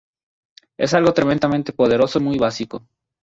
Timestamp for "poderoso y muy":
1.73-2.39